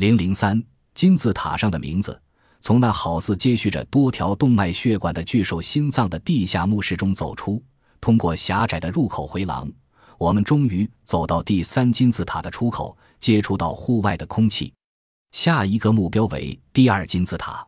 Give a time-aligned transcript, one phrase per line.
[0.00, 2.18] 零零三金字塔上的名字，
[2.62, 7.62] 从那好似接续着多条动脉血管的巨兽心脏的地下墓室中走出，
[8.00, 9.70] 通过狭窄的入口回廊，
[10.16, 14.72] 我们终于走到第三金字塔的出口，接触到户外的空气。
[15.32, 17.62] 下一个目标为第二金字塔，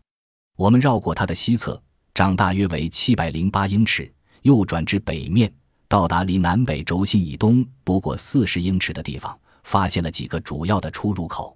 [0.56, 1.78] 我们绕过它的西侧，
[2.14, 4.10] 长大约为七百零八英尺，
[4.40, 5.52] 右转至北面，
[5.86, 11.54] 到达离南北轴心以东不过四十英尺的地方，发现了几个主要的出入口。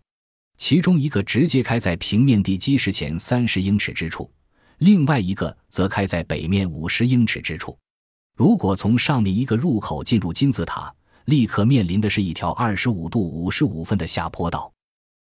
[0.57, 4.31] 其中一个直接开在平面地基石前三十英尺之处，
[4.79, 7.77] 另外一个则开在北面五十英尺之处。
[8.37, 10.93] 如果从上面一个入口进入金字塔，
[11.27, 14.73] 立刻面临的是一条二十五度五十五分的下坡道。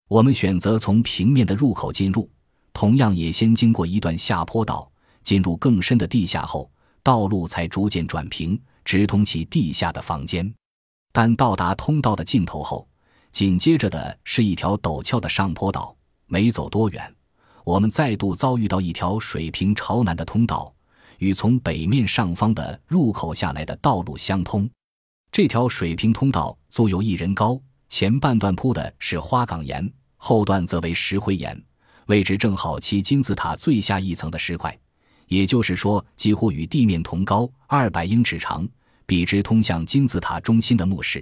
[0.07, 2.29] 我们选择从平面的入口进入，
[2.73, 4.89] 同样也先经过一段下坡道，
[5.23, 6.69] 进入更深的地下后，
[7.01, 10.53] 道路才逐渐转平，直通其地下的房间。
[11.11, 12.87] 但到达通道的尽头后，
[13.35, 15.93] 紧接着的是一条陡峭的上坡道，
[16.25, 17.13] 没走多远，
[17.65, 20.73] 我们再度遭遇到一条水平朝南的通道，
[21.17, 24.69] 与从北面上方的入口下来的道路相通。
[25.33, 31.61] 这条水平通道足有一人高，前半段铺的是花岗岩，后段则为石灰岩，
[32.05, 34.79] 位置正好其金字塔最下一层的石块，
[35.27, 38.65] 也就是说，几乎与地面同高，二百英尺长，
[39.05, 41.21] 笔直通向金字塔中心的墓室。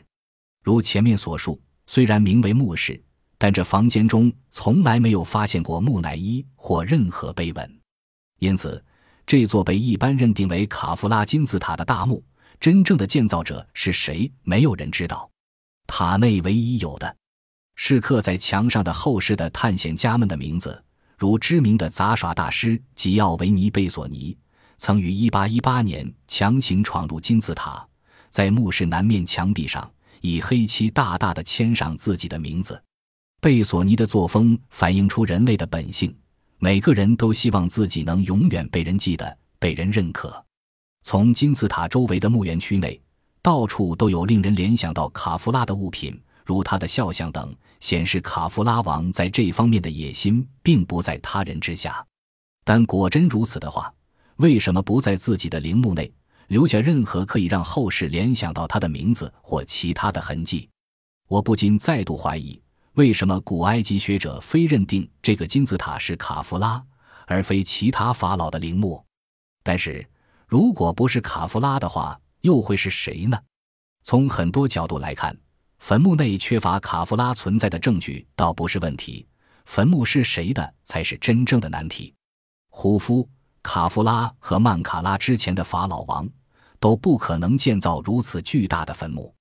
[0.61, 1.59] 如前面所述。
[1.93, 2.99] 虽然名为墓室，
[3.37, 7.79] 但这房间中从来没有发现过木乃伊或任何碑文，
[8.39, 8.83] 因此
[9.27, 12.23] 这座被一般认定为卡夫拉金字塔的大墓，
[12.59, 15.29] 真正的建造者是谁，没有人知道。
[15.85, 17.15] 塔内唯一有的，
[17.75, 20.83] 是刻在墙上的后世的探险家们的名字，
[21.15, 24.35] 如知名的杂耍大师吉奥维尼·贝索尼，
[24.79, 27.87] 曾于1818年强行闯入金字塔，
[28.31, 29.87] 在墓室南面墙壁上。
[30.23, 32.81] 以黑漆大大的签上自己的名字。
[33.41, 36.15] 贝索尼的作风反映出人类的本性，
[36.59, 40.43] 每个人都希望自己能永远被人记得、被人认可。
[41.03, 42.97] 从金字塔周围的墓园区内，
[43.41, 52.03] 到处都有令人联想到卡夫拉的物品，如他的肖像等，显示卡夫拉王在这方面的野心并不在他人之下。
[52.63, 53.93] 但果真如此的话，
[54.37, 56.09] 为什么不在自己的陵墓内？
[56.47, 60.69] 留下任何可以让后世联想到他的名字或其他的痕迹，
[61.27, 62.61] 我不禁再度怀疑，
[62.93, 66.83] 为什么古埃及学者非认定这个金字塔是卡夫拉，
[67.25, 69.03] 而非其他法老的陵墓？
[69.63, 70.05] 但是，
[70.47, 73.39] 如果不是卡夫拉的话，又会是谁呢？
[74.03, 75.35] 从很多角度来看，
[75.79, 79.25] 坟墓内缺乏卡夫拉存在的证据倒不是问题，
[79.65, 82.13] 坟墓是谁的才是真正的难题。
[82.69, 83.27] 胡夫。
[83.63, 86.29] 卡夫拉和曼卡拉之前的法老王
[86.79, 89.33] 都不可能建造如此巨大的坟墓。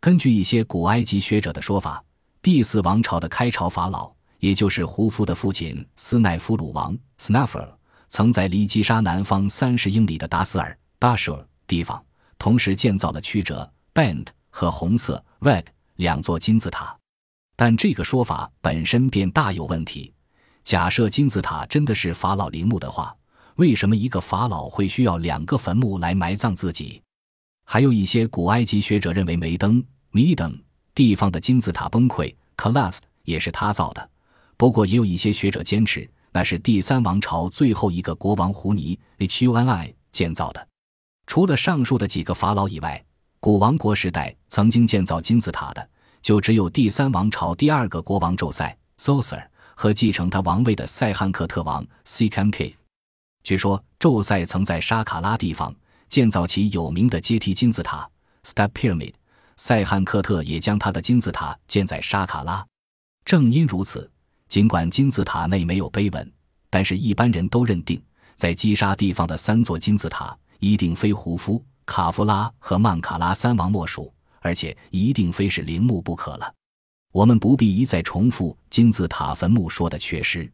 [0.00, 2.02] 根据一些古埃及学者的说法，
[2.42, 12.02] 第四王朝的开朝法老，也就是胡夫的父亲斯奈夫鲁王 s n a f e r 曾在离基沙南方三十英里的达斯尔 d a s h r 地方，
[12.38, 16.96] 同时建造了曲折 （Bend） 和红色 （Red） 两座金字塔。
[17.54, 20.12] 但这个说法本身便大有问题。
[20.64, 23.14] 假设金字塔真的是法老陵墓的话，
[23.60, 27.02] 为什么一个法老会需要两个坟墓来埋葬自己？
[27.66, 30.58] 还有一些古埃及学者认为梅登米等
[30.94, 34.10] 地方的金字塔崩溃 （collapse） 也是他造的。
[34.56, 40.68] 不过，也有一些学者坚持那是第三王朝最后一个国王胡尼 （Huni） 建造的。
[41.26, 43.04] 除了上述的几个法老以外，
[43.40, 45.86] 古王国时代曾经建造金字塔的，
[46.22, 49.44] 就只有第三王朝第二个国王宙塞 （Soser）
[49.74, 52.79] 和继承他王位的塞汉克特王 （Sekhmet）。
[53.42, 55.74] 据说，宙塞曾在沙卡拉地方
[56.08, 58.08] 建造其有名的阶梯金字塔
[58.44, 59.14] （Step Pyramid）。
[59.56, 62.66] 塞汉克特也将他的金字塔建在沙卡拉。
[63.26, 64.10] 正因如此，
[64.48, 66.32] 尽管金字塔内没有碑文，
[66.70, 68.02] 但是一般人都认定，
[68.36, 76.54] 在基沙地方的三座金字塔一定非胡夫、卡夫拉和曼卡拉三王莫属，而且一定非是陵墓不可了。
[77.12, 80.50] 我们不必一再重复金字塔坟墓说的缺失。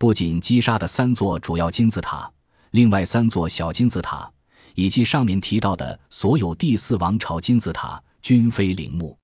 [0.00, 2.30] 不仅击杀的三座主要金字塔，
[2.70, 4.30] 另外三座小金字塔，
[4.76, 9.18] 以及上面提到的所有第四王朝金字塔，均非陵墓。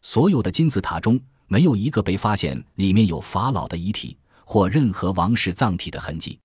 [0.00, 4.16] 所有的金字塔中，没有一个被发现里面有法老的遗体
[4.46, 6.40] 或任何王室葬体的痕迹。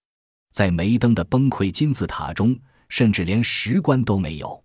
[0.51, 2.53] 在梅登的崩溃金字塔中，
[2.89, 4.61] 甚至连石棺都没有。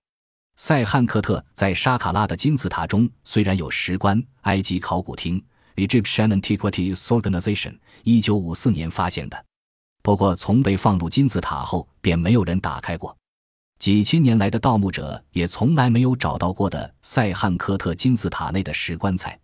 [0.56, 5.40] 塞汉克特在沙卡拉的金字塔中虽然有石棺，埃及考古厅。
[5.76, 9.44] Egyptian Antiquities Organization 一九五四年发现的，
[10.02, 13.16] 不过从被放入金字塔后便没有人打开过。
[13.78, 19.38] 几千年来的盗墓者也从来没有找到过的塞汉科特金字塔内的石棺材。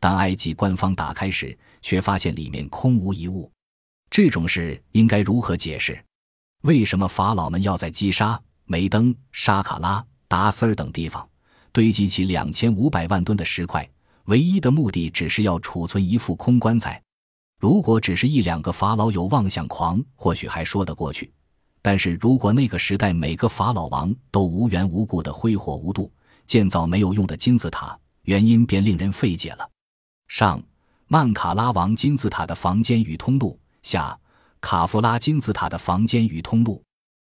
[0.00, 3.50] 当埃及官方打开时，却发现里面空无一物。
[4.10, 5.98] 这种事应该如何解释？
[6.62, 11.26] 为什么法老们要在基沙、梅登、沙卡拉、达斯尔等地方
[11.72, 13.88] 堆积起两千五百万吨的石块？
[14.26, 17.02] 唯一的目的只是要储存一副空棺材。
[17.58, 21.32] 如果只是一两个法老有妄想狂，或许还说得过去。
[21.80, 26.12] 但是如果那个时代每个法老王都无缘无故的挥霍无度，
[26.46, 29.68] 建造没有用的金字塔，原因便令人费解了。
[30.26, 30.62] 上
[31.06, 34.18] 曼卡拉王金字塔的房间与通路，下
[34.60, 36.82] 卡夫拉金字塔的房间与通路。